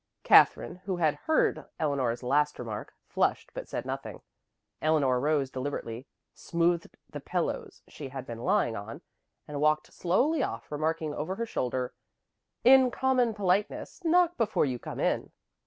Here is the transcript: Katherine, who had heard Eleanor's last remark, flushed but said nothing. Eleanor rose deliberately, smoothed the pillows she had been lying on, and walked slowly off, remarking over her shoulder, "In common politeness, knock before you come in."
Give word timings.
Katherine, 0.23 0.77
who 0.85 0.97
had 0.97 1.13
heard 1.13 1.63
Eleanor's 1.79 2.23
last 2.23 2.57
remark, 2.57 2.95
flushed 3.05 3.51
but 3.53 3.67
said 3.67 3.85
nothing. 3.85 4.23
Eleanor 4.81 5.19
rose 5.19 5.51
deliberately, 5.51 6.07
smoothed 6.33 6.87
the 7.11 7.19
pillows 7.19 7.83
she 7.87 8.09
had 8.09 8.25
been 8.25 8.39
lying 8.43 8.75
on, 8.75 9.01
and 9.47 9.61
walked 9.61 9.93
slowly 9.93 10.41
off, 10.41 10.71
remarking 10.71 11.13
over 11.13 11.35
her 11.35 11.45
shoulder, 11.45 11.93
"In 12.63 12.89
common 12.89 13.35
politeness, 13.35 14.03
knock 14.03 14.37
before 14.37 14.65
you 14.65 14.79
come 14.79 14.99
in." 14.99 15.31